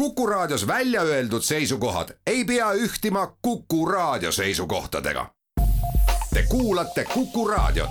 [0.00, 5.26] Kuku Raadios välja öeldud seisukohad ei pea ühtima Kuku Raadio seisukohtadega.
[6.34, 7.90] Te kuulate Kuku Raadiot.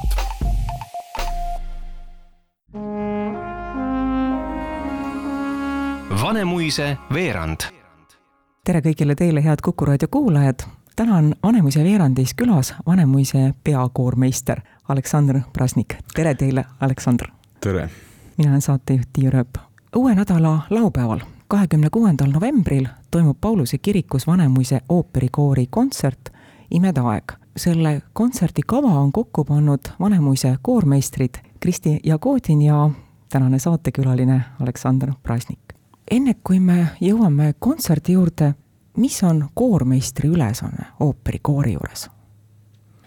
[6.22, 7.60] Vanemuise veerand.
[8.66, 10.60] tere kõigile teile, head Kuku raadio kuulajad.
[10.96, 15.96] täna on Vanemuise veerandis külas Vanemuise peakoormeister Aleksandr Prasnik.
[16.14, 17.28] tere teile, Aleksandr.
[17.60, 17.90] tere.
[18.38, 19.58] mina olen saatejuht Tiia Rööp.
[19.96, 21.20] uue nädala laupäeval,
[21.50, 26.30] kahekümne kuuendal novembril toimub Pauluse kirikus Vanemuise ooperikoori kontsert
[26.72, 27.32] Imede aeg.
[27.58, 32.90] selle kontserdi kava on kokku pannud Vanemuise koormeistrid Kristi Jagodin ja
[33.30, 35.70] tänane saatekülaline Aleksandr Prasnik
[36.12, 38.54] enne kui me jõuame kontserdi juurde,
[39.00, 42.10] mis on koormeistri ülesanne ooperikoori juures?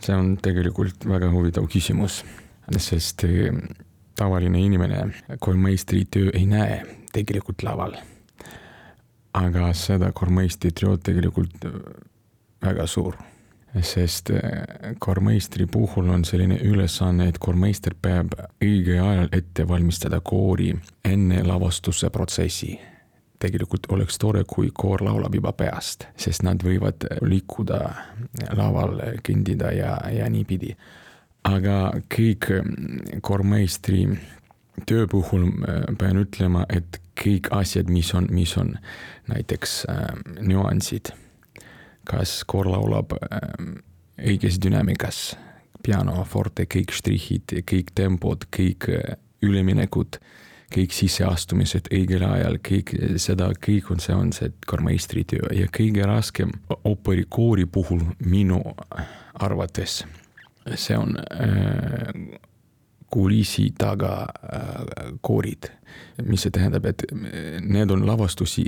[0.02, 2.24] see on tegelikult väga huvitav küsimus,
[2.74, 3.22] sest
[4.19, 5.05] tavaline inimene
[5.38, 6.80] koormeistri töö ei näe
[7.14, 7.95] tegelikult laval.
[9.38, 11.77] Aga seda koormeistri tööd tegelikult eh,
[12.62, 13.16] väga suur,
[13.80, 20.72] sest eh, koormeistri puhul on selline ülesanne, et koormeister peab õigel ajal ette valmistada koori
[21.08, 22.77] enne lavastuse protsessi
[23.42, 27.80] tegelikult oleks tore, kui koor laulab juba peast, sest nad võivad liikuda
[28.55, 30.77] laval, kõndida ja, ja niipidi.
[31.42, 32.46] aga kõik
[33.20, 34.05] koormeistri
[34.87, 35.48] töö puhul
[35.98, 38.75] pean ütlema, et kõik asjad, mis on, mis on
[39.31, 40.05] näiteks äh,
[40.41, 41.12] nüansid,
[42.09, 43.48] kas koor laulab äh,
[44.23, 45.34] õiges dünaamikas,
[45.83, 48.89] piano, forte, kõik štrihhid, kõik tempod, kõik
[49.42, 50.20] üleminekud
[50.73, 56.07] kõik sisseastumised õigel ajal, kõik seda, kõik on, see on see kormeistri töö ja kõige
[56.09, 56.55] raskem
[56.89, 58.62] ooperikoori puhul minu
[59.34, 59.98] arvates
[60.75, 62.39] see on äh,
[63.12, 65.68] kulissi taga äh, koorid.
[66.24, 67.02] mis see tähendab, et
[67.60, 68.62] need on lavastusi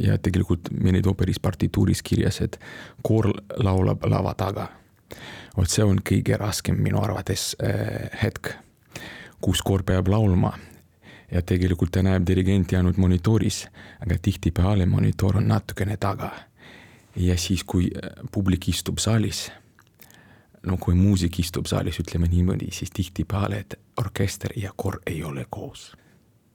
[0.00, 2.56] ja tegelikult meil neid ooperis partituuris kirjas, et
[3.02, 3.28] koor
[3.60, 4.68] laulab lava taga.
[5.56, 8.54] vot see on kõige raskem minu arvates äh, hetk,
[9.40, 10.54] kus koor peab laulma
[11.30, 13.66] ja tegelikult ta näeb dirigenti ainult monitooris,
[14.00, 16.32] aga tihtipeale monitoor on natukene taga.
[17.16, 19.50] ja siis, kui äh, publik istub saalis,
[20.66, 25.46] no kui muusik istub saalis, ütleme niimoodi, siis tihtipeale, et orkester ja koor ei ole
[25.50, 25.96] koos.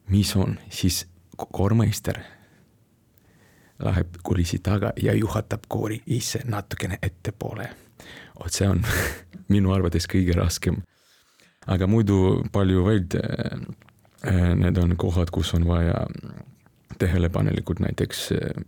[0.10, 2.20] mis on, siis koormeister
[3.80, 7.70] läheb kulissi taga ja juhatab koori ise natukene ettepoole.
[8.40, 8.82] vot see on
[9.54, 10.82] minu arvates kõige raskem.
[11.68, 13.62] aga muidu palju veel äh,
[14.28, 16.08] Äh, need on kohad, kus on vaja
[17.00, 18.64] tähelepanelikult näiteks äh,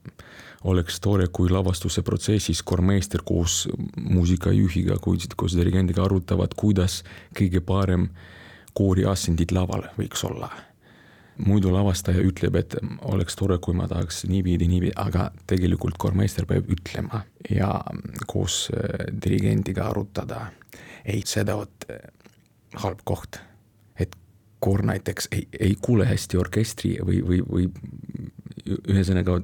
[0.63, 4.97] oleks tore, kui lavastuse protsessis kormeister koos muusikajuhiga,
[5.35, 7.01] koos dirigendiga arutavad, kuidas
[7.37, 8.09] kõige parem
[8.77, 10.51] koori asendid laval võiks olla.
[11.41, 16.69] muidu lavastaja ütleb, et oleks tore, kui ma tahaks niipidi, niipidi, aga tegelikult kormeister peab
[16.69, 17.71] ütlema ja
[18.27, 20.51] koos äh, dirigendiga arutada.
[21.05, 21.87] ei, seda vot
[22.83, 23.41] halb koht
[24.61, 27.67] koor näiteks ei, ei kuule hästi orkestri või, või, või
[28.93, 29.39] ühesõnaga,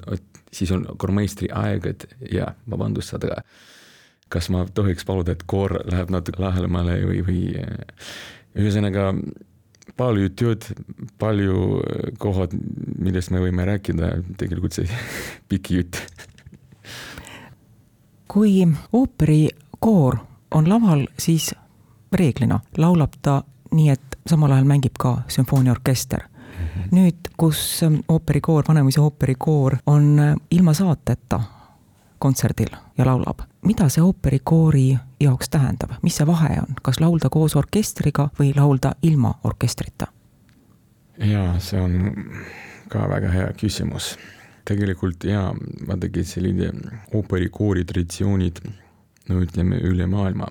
[0.54, 3.42] siis on koormeistri aeg, et ja vabandust, aga
[4.30, 7.42] kas ma tohiks paluda, et koor läheb natuke lähemale või, või
[8.58, 9.12] ühesõnaga
[9.98, 10.66] palju tööd,
[11.20, 11.82] palju
[12.22, 12.54] kohad,
[13.00, 14.88] millest me võime rääkida, tegelikult see
[15.50, 16.02] pikk jutt.
[18.28, 18.60] kui
[18.94, 20.20] ooperikoor
[20.52, 21.54] on laval, siis
[22.12, 23.42] reeglina laulab ta
[23.72, 26.22] nii et samal ajal mängib ka sümfooniaorkester.
[26.78, 26.88] -hmm.
[26.92, 31.42] nüüd, kus ähm, ooperikoor, Vanemuise ooperikoor on äh, ilma saateta
[32.20, 37.56] kontserdil ja laulab, mida see ooperikoori jaoks tähendab, mis see vahe on, kas laulda koos
[37.56, 40.08] orkestriga või laulda ilma orkestrita?
[41.18, 41.94] jaa, see on
[42.90, 44.18] ka väga hea küsimus.
[44.68, 45.54] tegelikult jaa,
[45.88, 46.72] vaadake, selline
[47.16, 48.60] ooperikoori traditsioonid,
[49.30, 50.50] no ütleme üle maailma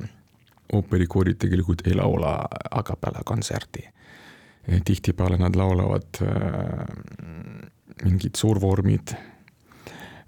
[0.72, 3.88] ooperikoorid tegelikult ei laula a capella kontserti.
[4.84, 6.87] tihtipeale nad laulavad äh,
[8.04, 9.15] mingid suurvormid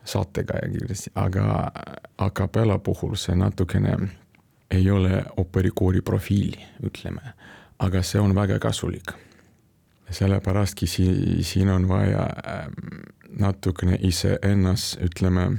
[0.04, 1.72] saatega kindlasti, aga
[2.18, 3.97] a capella puhul see natukene
[4.71, 7.33] ei ole ooperikoori profiili, ütleme,
[7.78, 9.13] aga see on väga kasulik.
[10.10, 12.68] sellepärastki si-, siin on vaja äh,
[13.39, 15.51] natukene iseennast, ütleme,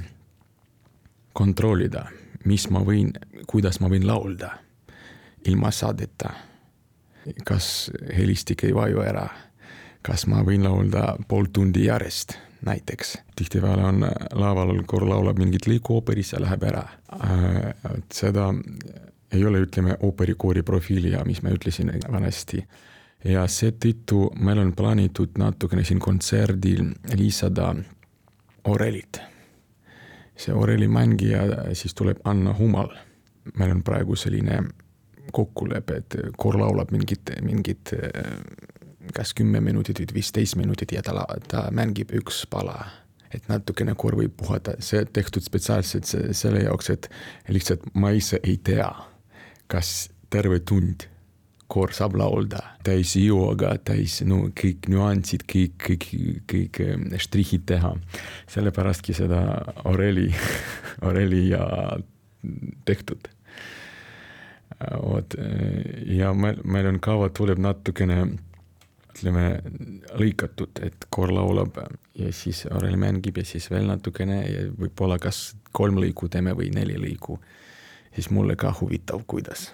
[1.32, 2.08] kontrollida,
[2.44, 3.12] mis ma võin,
[3.46, 4.56] kuidas ma võin laulda
[5.44, 6.30] ilma saadeta.
[7.44, 9.26] kas helistik ei vaju ära,
[10.02, 13.18] kas ma võin laulda pool tundi järjest näiteks.
[13.36, 16.84] tihtipeale on laval, koor laulab mingit lõiku ooperis ja läheb ära.
[17.12, 17.74] Äh,
[18.12, 18.50] seda
[19.32, 22.64] ei ole, ütleme, ooperikoori profiili ja mis ma ütlesin vanasti.
[23.24, 27.74] ja seetõttu meil on plaanitud natukene siin kontserdil lisada
[28.64, 29.20] orelit.
[30.36, 32.88] see orelimängija siis tuleb Anna Humal.
[33.58, 34.62] meil on praegu selline
[35.32, 37.94] kokkulepe, et koor laulab mingit, mingit
[39.14, 42.78] kas kümme minutit või viisteist minutit ja ta, ta mängib üks pala.
[43.34, 47.06] et natukene koor võib puhata, see tehtud spetsiaalselt selle jaoks, et
[47.48, 48.90] lihtsalt ma ise ei tea,
[49.70, 51.06] kas terve tund
[51.70, 56.06] koor saab laulda täis jõuga, täis no kõik nüansid, kõik, kõik,
[56.50, 56.80] kõik
[57.22, 57.94] štrihid teha.
[58.50, 59.40] sellepärastki seda
[59.84, 60.28] Aureli,
[61.04, 61.62] Aureli ja
[62.88, 63.28] tehtud.
[65.02, 65.34] Vot
[66.06, 68.22] ja meil, meil on kava tuleb natukene
[69.10, 69.60] ütleme
[70.18, 71.76] lõikatud, et koor laulab
[72.18, 76.70] ja siis Aurel mängib ja siis veel natukene ja võib-olla kas kolm lõiku teeme või
[76.74, 77.38] neli lõiku.
[78.14, 79.72] siis mulle ka huvitav, kuidas,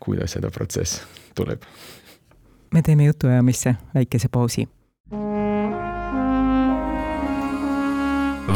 [0.00, 1.02] kuidas seda protsess
[1.34, 1.62] tuleb.
[2.72, 4.68] me teeme jutuajamisse väikese pausi.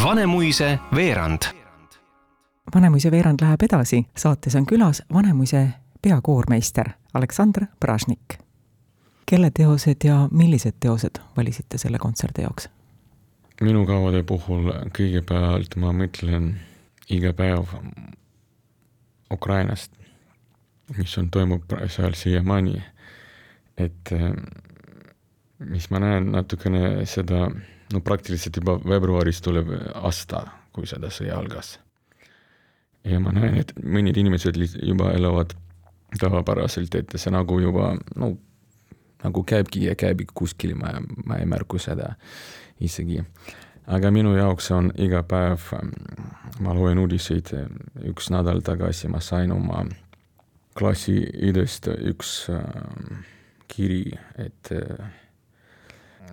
[0.05, 1.43] Vanemuise veerand.
[2.75, 8.39] Vanemuise veerand läheb edasi, saates on külas Vanemuise peakoormeister Aleksandr Pražnik.
[9.27, 12.69] kelle teosed ja millised teosed valisite selle kontserdi jaoks?
[13.61, 16.55] minu kavade puhul kõigepealt ma mõtlen
[17.09, 17.73] iga päev
[19.33, 19.93] Ukrainast
[20.97, 22.83] mis on, toimub seal siiamaani.
[23.77, 24.33] et äh,
[25.59, 27.49] mis ma näen natukene seda,
[27.93, 31.79] no praktiliselt juba veebruaris tuleb aasta, kui seda sõja algas.
[33.05, 35.57] ja ma näen, et mõned inimesed juba elavad
[36.21, 38.35] tavapäraselt, et see nagu juba no
[39.25, 40.93] nagu käibki ja käib kuskil, ma,
[41.27, 42.15] ma ei märku seda
[42.81, 43.23] isegi.
[43.87, 45.71] aga minu jaoks on iga päev,
[46.61, 47.53] ma loen uudiseid,
[48.11, 49.85] üks nädal tagasi ma sain oma
[50.75, 51.19] klassi
[51.49, 52.65] idest üks äh,
[53.69, 55.13] kiri, et äh,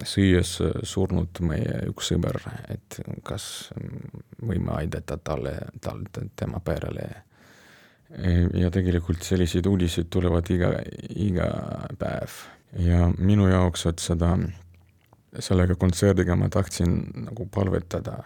[0.07, 0.55] sõies
[0.87, 2.39] surnud meie üks sõber,
[2.71, 3.45] et kas
[4.41, 6.05] võime aidata talle, tal,
[6.35, 7.09] tema perele.
[8.53, 10.73] Ja tegelikult selliseid uudiseid tulevad iga,
[11.15, 11.47] iga
[11.99, 12.41] päev
[12.79, 14.33] ja minu jaoks, et seda,
[15.39, 16.97] sellega kontserdiga ma tahtsin
[17.27, 18.19] nagu palvetada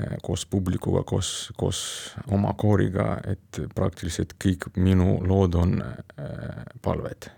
[0.00, 1.80] Eh, koos publikuga, koos, koos
[2.26, 7.30] oma kooriga, et praktiliselt kõik minu lood on äh, palved.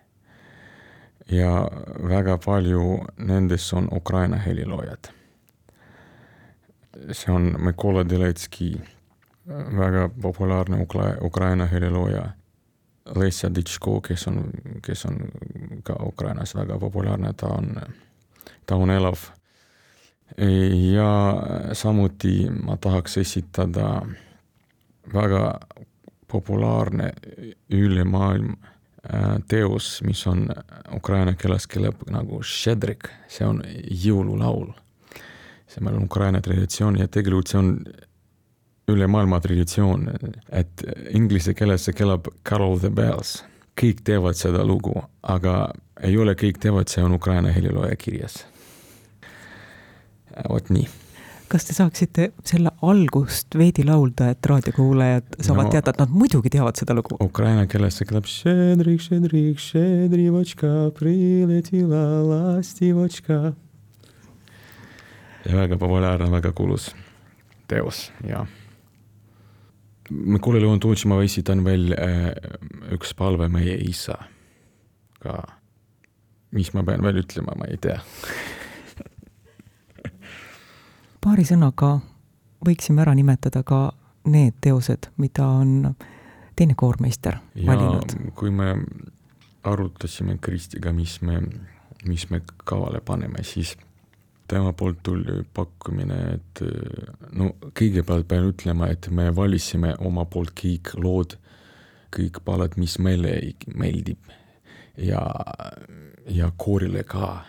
[1.28, 1.68] ja
[2.08, 5.10] väga palju nendest on Ukraina heliloojad.
[7.12, 8.80] see on Mikola Deletski,
[9.46, 12.28] väga populaarne Ukra-, Ukraina helilooja.
[13.14, 14.50] Lesja Ditško, kes on,
[14.82, 15.18] kes on
[15.86, 17.76] ka Ukrainas väga populaarne, ta on,
[18.66, 19.28] ta on elav
[20.92, 24.02] ja samuti ma tahaks esitada
[25.14, 25.60] väga
[26.28, 27.12] populaarne
[27.70, 28.56] üle maailm
[29.14, 30.48] äh, teos, mis on
[30.96, 34.72] ukraina keeles kõlab nagu šedrik, see on jõululaul.
[35.66, 37.70] see meil on Ukraina traditsioon ja tegelikult see on
[38.92, 40.10] üle maailma traditsioon,
[40.54, 43.42] et inglise keeles see kõlab Carol the Bells.
[43.76, 48.46] kõik teavad seda lugu, aga ei ole kõik teavad, see on Ukraina helilooja kirjas
[50.48, 50.86] vot nii
[51.46, 56.50] kas te saaksite selle algust veidi laulda, et raadiokuulajad saavad no, teada, et nad muidugi
[56.50, 57.18] teavad seda lugu?
[57.22, 58.26] Ukraina keeles see kõlab
[65.46, 66.90] väga populaarne, väga kuulus
[67.70, 68.42] teos ja.
[70.10, 72.30] Mikule Leontovitš ma esitan veel äh,
[72.94, 74.18] üks palve meie isa
[75.22, 75.42] ka.
[76.54, 77.98] mis ma pean veel ütlema, ma ei tea
[81.24, 81.96] paari sõnaga
[82.66, 83.90] võiksime ära nimetada ka
[84.30, 85.94] need teosed, mida on
[86.56, 88.14] teine koormeister ja valinud.
[88.34, 88.74] kui me
[89.66, 91.40] arutasime Kristiga, mis me,
[92.06, 93.76] mis me kavale paneme, siis
[94.48, 96.62] tema poolt tuli pakkumine, et
[97.36, 101.36] no kõigepealt pean ütlema, et me valisime oma poolt kõik lood,
[102.14, 103.34] kõik palad, mis meile
[103.74, 104.30] meeldib
[104.96, 105.22] ja,
[106.30, 107.44] ja koorile ka.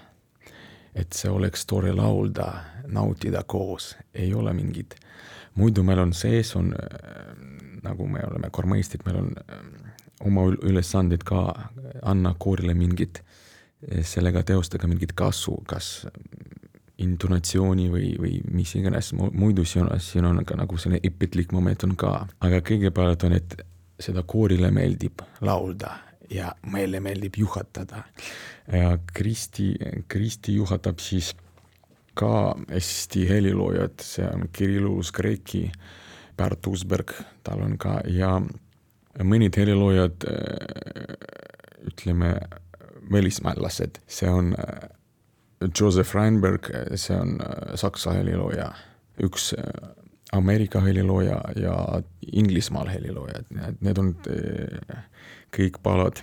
[0.98, 2.48] Et see oleks tore laulda,
[2.90, 4.96] nautida koos, ei ole mingit,
[5.56, 7.36] muidu meil on sees, on äh,
[7.84, 9.62] nagu me oleme kormeistrid, meil on äh,
[10.26, 11.44] oma ülesanded ka
[12.02, 13.22] anna koorile mingit,
[14.02, 16.08] sellega teostada mingit kasu, kas
[17.04, 21.86] intonatsiooni või, või mis iganes, muidu siin on, siin on ka nagu selline õpetlik moment
[21.86, 23.58] on ka, aga kõigepealt on, et
[24.02, 25.94] seda koorile meeldib laulda
[26.34, 28.04] ja meile meeldib juhatada.
[28.72, 29.76] ja Kristi,
[30.08, 31.36] Kristi juhatab siis
[32.18, 35.68] ka Eesti heliloojad, see on Kirillus Kreeki,
[36.38, 37.14] Pärt Uusberg,
[37.44, 38.36] tal on ka ja
[39.24, 40.26] mõned heliloojad,
[41.88, 42.34] ütleme,
[43.12, 44.54] välismaalased, see on
[45.62, 48.72] Joseph Reinberg, see on äh, saksa helilooja,
[49.26, 49.90] üks äh,
[50.38, 55.06] Ameerika helilooja ja Inglismaal helilooja, et need on äh,
[55.56, 56.22] kõik palad.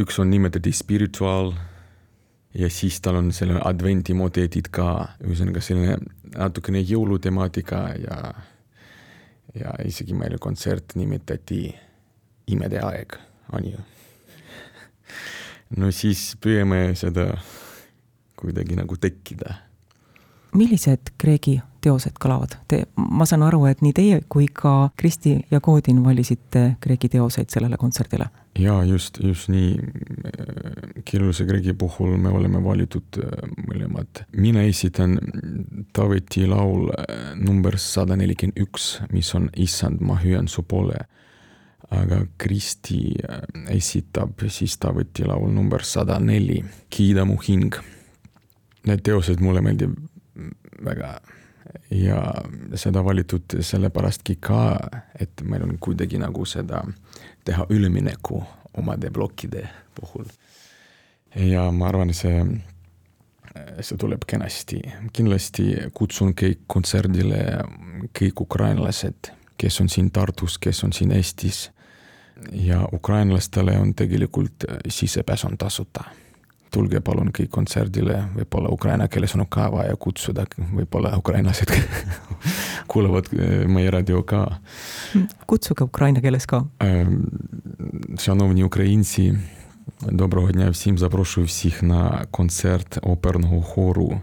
[0.00, 1.52] üks on nimetati Spiritual
[2.54, 5.98] ja siis tal on selline adventimoteedid ka, ühesõnaga selline
[6.38, 8.20] natukene jõulutemaatika ja,
[9.54, 11.66] ja isegi meil kontsert nimetati
[12.46, 13.14] Imede aeg,
[13.56, 13.78] on ju.
[15.80, 17.30] no siis püüame seda
[18.44, 19.54] kuidagi nagu tekkida.
[20.54, 22.54] millised Kreegi teosed kõlavad?
[22.70, 27.50] Te, ma saan aru, et nii teie kui ka Kristi ja Koodin valisite Kreegi teoseid
[27.50, 28.30] sellele kontserdile?
[28.58, 29.74] jaa, just, just nii.
[31.04, 33.18] Kirjuse Kreegi puhul me oleme valitud
[33.66, 34.24] mõlemad.
[34.36, 35.18] mina esitan
[35.92, 36.92] Taaveti laul
[37.34, 41.02] number sada nelikümmend üks, mis on Issand, ma hüüan su poole
[41.90, 43.14] aga Kristi
[43.70, 47.74] esitab siis Taaveti laul number sada neli, Kiida mu hing
[48.86, 49.96] need teosed mulle meeldib
[50.84, 51.16] väga
[51.90, 52.34] ja
[52.74, 54.78] seda valitud sellepärastki ka,
[55.20, 56.82] et meil on kuidagi nagu seda
[57.44, 58.42] teha ülemineku
[58.76, 59.68] omade plokkide
[60.00, 60.24] puhul.
[61.34, 62.44] ja ma arvan, see,
[63.80, 64.82] see tuleb kenasti.
[65.12, 67.44] kindlasti kutsun kõik kontserdile
[68.18, 71.70] kõik ukrainlased, kes on siin Tartus, kes on siin Eestis.
[72.52, 76.04] ja ukrainlastele on tegelikult sisepääs on tasuta
[76.74, 81.70] tulge palun kõik kontserdile, võib-olla ukraina keeles on ka vaja kutsuda, võib-olla ukrainlased
[82.90, 83.30] kuulavad
[83.70, 84.58] meie raadio ka.
[85.46, 86.64] kutsuge ukraina keeles ka.
[88.18, 89.38] Шановні українці,
[90.02, 90.98] доброго дня всім.
[90.98, 94.20] Запрошую всіх на концерт оперного хору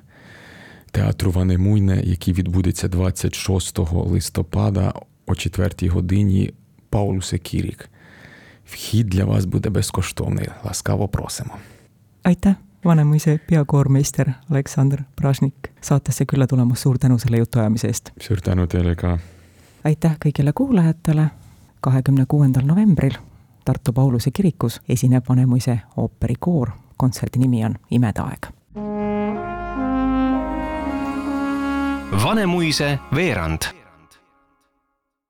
[0.92, 4.94] театру Ванемуйне, який відбудеться 26 листопада
[5.26, 6.54] о 4 годині
[6.90, 7.90] Паулусе Кірік.
[8.66, 10.48] Вхід для вас буде безкоштовний.
[10.64, 11.56] Ласкаво просимо
[12.26, 18.10] aitäh, Vanemuise peakoormeister Aleksandr Pražnik saatesse külla tulemast, suur tänu selle jutuajamise eest!
[18.20, 19.18] suur tänu teile ka!
[19.84, 21.28] aitäh kõigile kuulajatele,
[21.82, 23.18] kahekümne kuuendal novembril
[23.66, 28.50] Tartu Pauluse kirikus esineb Vanemuise ooperikoor, kontserdi nimi on Imede aeg.
[32.24, 33.81] Vanemuise veerand